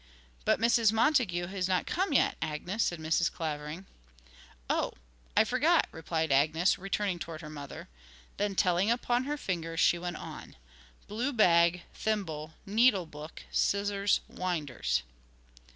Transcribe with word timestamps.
'But 0.45 0.59
Mrs. 0.59 0.91
Montague 0.91 1.49
is 1.49 1.67
not 1.67 1.85
come 1.85 2.11
yet, 2.11 2.35
Agnes,' 2.41 2.85
said 2.85 2.97
Mrs. 2.97 3.31
Clavering. 3.31 3.85
'Oh, 4.67 4.93
I 5.37 5.43
forgot,' 5.43 5.85
replied 5.91 6.31
Agnes, 6.31 6.79
returning 6.79 7.19
towards 7.19 7.43
her 7.43 7.51
mother. 7.51 7.87
Then, 8.37 8.55
telling 8.55 8.89
upon 8.89 9.25
her 9.25 9.37
fingers 9.37 9.79
she 9.79 9.99
went 9.99 10.17
on: 10.17 10.55
'Blue 11.07 11.31
bag, 11.31 11.83
thimble, 11.93 12.55
needle 12.65 13.05
book, 13.05 13.43
scissors, 13.51 14.21
winders.' 14.27 15.03